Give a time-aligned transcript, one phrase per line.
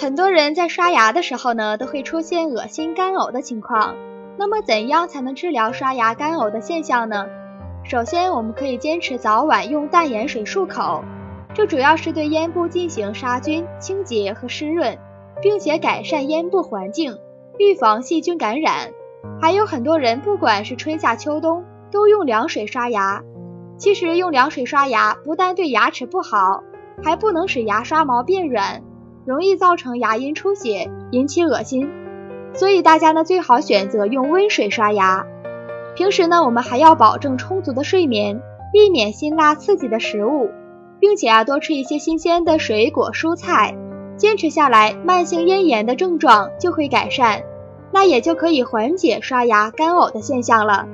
[0.00, 3.96] 很多人在刷牙的时候呢，都会出现恶心干呕的情况。
[4.36, 7.26] 那么，怎样才能治疗刷牙干呕的现象呢？
[7.82, 11.02] 首先，我们可以坚持早晚用淡盐水漱口，
[11.52, 14.96] 这主要是对咽部进行杀菌、清洁和湿润，
[15.42, 17.18] 并且改善咽部环境，
[17.58, 18.92] 预防细菌感染。
[19.42, 23.24] 还有很多人，不管是春夏秋冬，都用凉水刷牙。
[23.76, 26.62] 其实，用凉水刷牙不但对牙齿不好，
[27.02, 28.84] 还不能使牙刷毛变软。
[29.28, 31.86] 容易造成牙龈出血，引起恶心，
[32.54, 35.26] 所以大家呢最好选择用温水刷牙。
[35.94, 38.40] 平时呢，我们还要保证充足的睡眠，
[38.72, 40.48] 避免辛辣刺激的食物，
[40.98, 43.74] 并且啊多吃一些新鲜的水果蔬菜。
[44.16, 47.42] 坚持下来，慢性咽炎的症状就会改善，
[47.92, 50.88] 那也就可以缓解刷牙干呕的现象了。